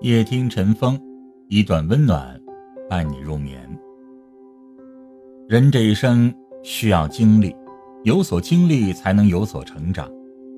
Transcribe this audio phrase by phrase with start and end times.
[0.00, 0.96] 夜听晨风，
[1.48, 2.40] 一段温暖
[2.88, 3.60] 伴你入眠。
[5.48, 6.32] 人这一生
[6.62, 7.52] 需要经历，
[8.04, 10.08] 有所经历才能有所成长，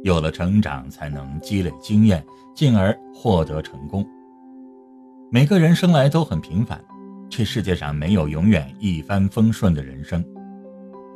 [0.03, 2.23] 有了成长才能积累经验，
[2.55, 4.07] 进而获得成功。
[5.31, 6.79] 每个人生来都很平凡，
[7.31, 10.23] 这世界上没有永远一帆风顺的人生。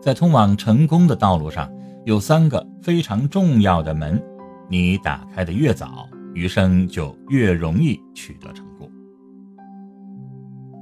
[0.01, 1.71] 在通往成功的道路上，
[2.07, 4.19] 有三个非常重要的门，
[4.67, 6.09] 你打开的越早。
[6.35, 8.91] 余生就越容易取得成功。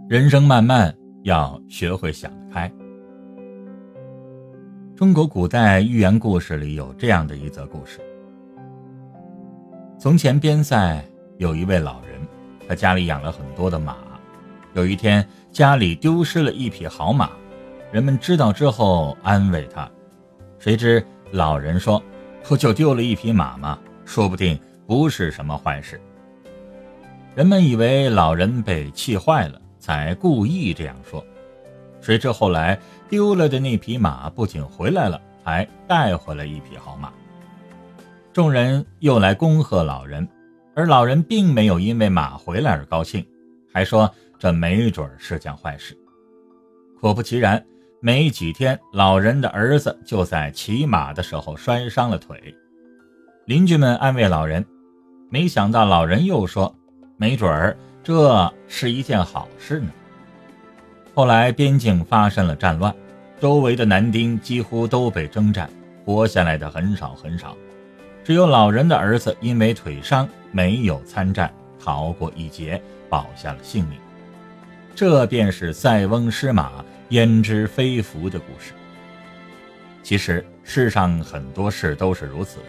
[0.08, 2.72] 人生漫漫，要学会想得开。
[4.96, 8.00] 中国古代寓言故事里有这样的一则故事：
[9.98, 11.04] 从前边塞
[11.36, 12.18] 有一位老人，
[12.66, 13.96] 他家里养了很多的马。
[14.74, 17.30] 有一天家里丢失了一匹好马，
[17.92, 19.90] 人们知道之后安慰他，
[20.58, 22.02] 谁知老人说
[22.42, 23.78] ：“不就丢了一匹马吗？
[24.06, 26.00] 说不定。”不是什么坏事。
[27.34, 31.24] 人们以为老人被气坏了，才故意这样说。
[32.00, 37.12] 谁知后来丢了的那匹马不仅回来了，还带回来一匹好马。
[38.32, 40.28] 众人又来恭贺老人，
[40.74, 43.24] 而老人并没有因为马回来而高兴，
[43.72, 45.96] 还说这没准是件坏事。
[47.00, 47.64] 果不其然，
[48.00, 52.54] 没几天，老人的儿子就在骑马的时候摔伤了腿。
[53.44, 54.64] 邻居们安慰老人。
[55.28, 56.72] 没想到老人又说
[57.18, 59.90] ：“没准儿这是一件好事呢。”
[61.12, 62.94] 后来边境发生了战乱，
[63.40, 65.68] 周围的男丁几乎都被征战，
[66.04, 67.56] 活下来的很少很少，
[68.22, 73.98] 只有老人的儿子因为腿伤没有参战，逃过一劫，保下了性命。
[74.94, 76.70] 这便是塞翁失马
[77.08, 78.72] 焉知非福的故事。
[80.04, 82.66] 其实世上很多事都是如此的。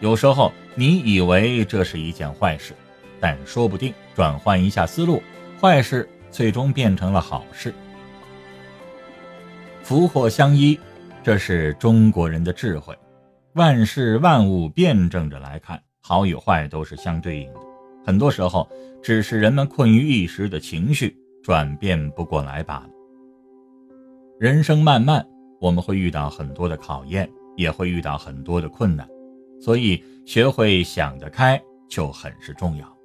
[0.00, 2.74] 有时候你以为这是一件坏事，
[3.20, 5.22] 但说不定转换一下思路，
[5.60, 7.72] 坏事最终变成了好事。
[9.82, 10.78] 福祸相依，
[11.22, 12.96] 这是中国人的智慧。
[13.54, 17.60] 万事万物辩证着来看，好与坏都是相对应的。
[18.06, 18.66] 很多时候，
[19.02, 22.88] 只是人们困于一时的情绪，转变不过来罢了。
[24.38, 25.26] 人生漫漫，
[25.60, 29.06] 我们会遇到很多的考验，也会遇到很多的困难。
[29.60, 32.96] 所以，学会想得开就很是重要。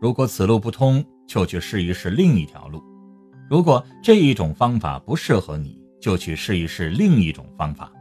[0.00, 2.80] 如果此路不通，就去试一试另一条路；
[3.50, 7.92] 如果这一种方法不适合你，就去试一试另一种方法。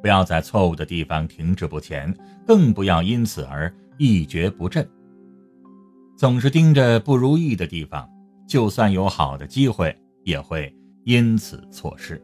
[0.00, 2.12] 不要在错误的地方停滞不前，
[2.46, 4.88] 更不要因此而一蹶不振。
[6.16, 8.08] 总是盯着不如意的地方，
[8.48, 10.74] 就算有好的机会，也会
[11.04, 12.20] 因此错失。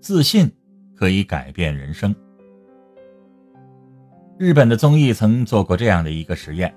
[0.00, 0.50] 自信
[0.94, 2.14] 可以改变人生。
[4.40, 6.74] 日本的综艺曾做过这样的一个实验，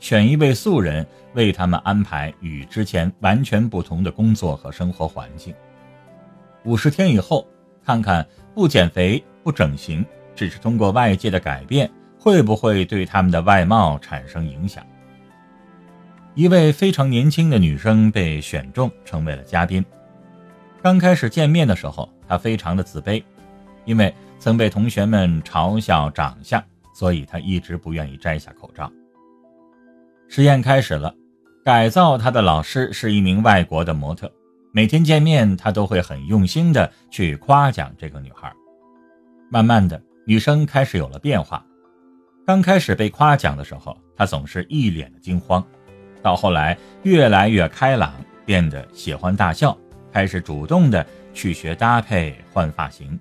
[0.00, 5.54] 选一位素人为他们安排与之前完全不同的工作和生活环境。
[6.64, 7.46] 五十天以后，
[7.84, 10.02] 看看不减肥、不整形，
[10.34, 14.82] 只是通过外界的改变，会不会对他们的外貌产生影响？
[16.34, 19.84] 一位非常年轻的女生被选中成为了嘉宾。
[20.82, 23.22] 刚开始见面的时候，她非常的自卑，
[23.84, 26.64] 因为曾被同学们嘲笑长相。
[26.92, 28.90] 所以他一直不愿意摘下口罩。
[30.28, 31.14] 实验开始了，
[31.64, 34.32] 改造他的老师是一名外国的模特，
[34.72, 38.50] 每天见面他都会很用心的去夸奖这个女孩。
[39.50, 41.64] 慢慢的，女生开始有了变化。
[42.46, 45.62] 刚开始被夸奖的时候，她总是一脸的惊慌，
[46.22, 48.14] 到后来越来越开朗，
[48.46, 49.76] 变得喜欢大笑，
[50.10, 53.20] 开始主动的去学搭配、换发型。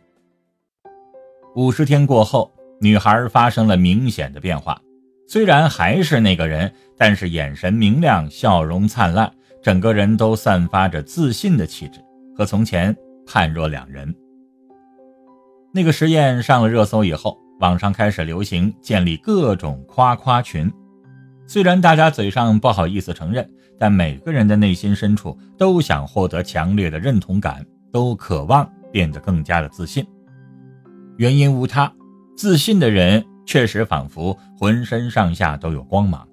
[1.55, 2.49] 五十天过后。
[2.81, 4.81] 女孩发生了明显的变化，
[5.27, 9.31] 虽然还是那个人，但是眼神明亮，笑容灿烂，
[9.61, 11.99] 整个人都散发着自信的气质，
[12.35, 12.95] 和从前
[13.27, 14.13] 判若两人。
[15.71, 20.69] 那个实验上了热搜以后，网上开始流行建立各种夸夸群。
[21.45, 23.47] 虽然大家嘴上不好意思承认，
[23.77, 30.03] 但每个人的内心深处都想获得强烈的认同感，都渴望变得更加的自信。
[31.17, 31.93] 原因无他。
[32.41, 36.27] 自信的人确实仿佛浑身上下都有光芒，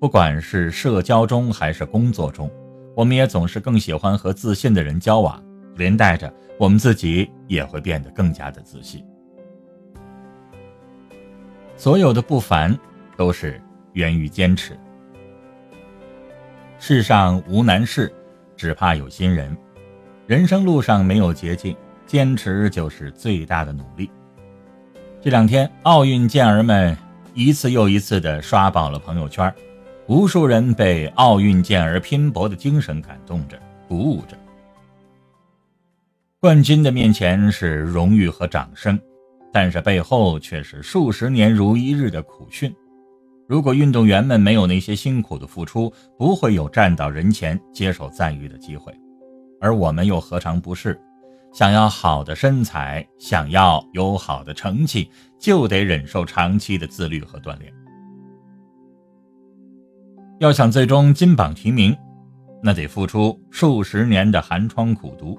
[0.00, 2.50] 不管是社交中还是工作中，
[2.96, 5.44] 我们也总是更喜欢和自信的人交往，
[5.74, 9.04] 连带着我们自己也会变得更加的自信。
[11.76, 12.74] 所有的不凡
[13.14, 13.60] 都是
[13.92, 14.74] 源于坚持。
[16.78, 18.10] 世上无难事，
[18.56, 19.54] 只怕有心人。
[20.26, 24.10] 人生路上没有捷径，坚持就是最大的努力。
[25.26, 26.96] 这两天，奥运健儿们
[27.34, 29.52] 一次又一次地刷爆了朋友圈，
[30.06, 34.38] 无数人被奥运健儿拼搏的精神感动着、鼓舞着。
[36.38, 38.96] 冠军的面前是荣誉和掌声，
[39.52, 42.72] 但是背后却是数十年如一日的苦训。
[43.48, 48.94] 如果运动员们没有那些辛苦的付出，不会有站到人前接受赞誉的机会。
[49.60, 50.96] 而我们又何尝不是？
[51.56, 57.72] 想要好的身材，想要有好的成绩，就得忍受长期的自律和锻炼。
[60.38, 61.96] 要想最终金榜题名，
[62.62, 65.34] 那得付出数十年的寒窗苦读；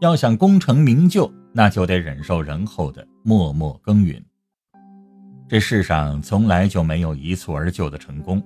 [0.00, 4.24] 要想功成名就，那就得忍受人后的默默耕耘。
[5.46, 8.42] 这世上从来就没有一蹴而就的成功，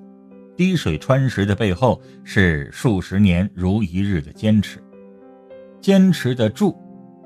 [0.57, 4.83] 滴水穿石的背后是数十年如一日的坚持。
[5.81, 6.77] 坚持得住。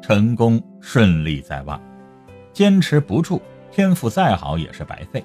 [0.01, 1.81] 成功顺利在望，
[2.53, 5.25] 坚持不住，天赋再好也是白费。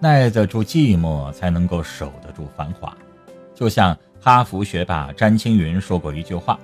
[0.00, 2.96] 耐得住寂寞，才能够守得住繁华。
[3.54, 6.58] 就像哈佛学霸詹青云说过一句话：“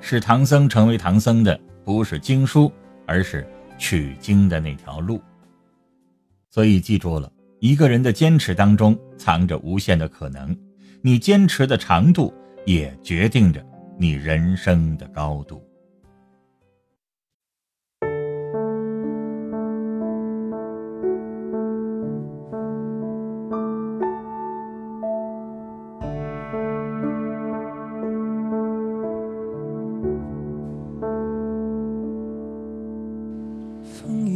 [0.00, 2.70] 使唐僧成为唐僧的，不是经书，
[3.06, 3.46] 而是
[3.78, 5.18] 取经的那条路。”
[6.50, 10.54] 所以记住了，一个人的坚持当中藏着无限的可能，
[11.00, 12.34] 你坚持的长度
[12.66, 13.64] 也决定着
[13.96, 15.66] 你人生的高度。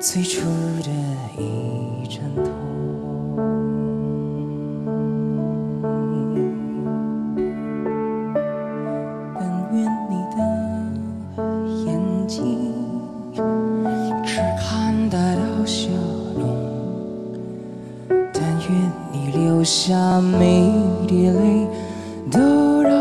[0.00, 0.40] 最初
[0.82, 0.90] 的
[1.38, 2.44] 一阵痛
[9.34, 9.40] 但
[9.72, 10.36] 愿你的
[11.84, 11.86] 眼
[12.26, 12.74] 睛
[14.24, 15.88] 只看得到笑
[16.36, 16.42] 容
[18.32, 21.66] 但愿你流下每一滴泪
[22.30, 22.95] 都让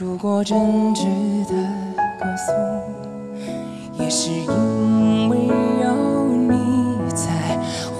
[0.00, 1.04] 如果真值
[1.44, 1.52] 得
[2.18, 2.56] 歌颂，
[3.98, 5.46] 也是因为
[5.82, 6.80] 有你。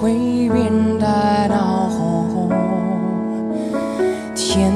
[0.01, 1.07] 会变得
[1.49, 2.49] 闹哄，
[4.35, 4.73] 天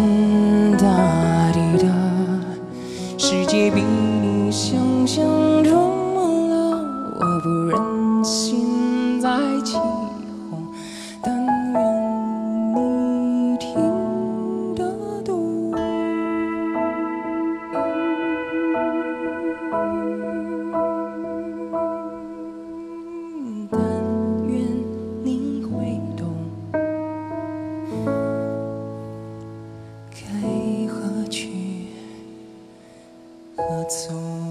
[33.66, 34.43] 何从？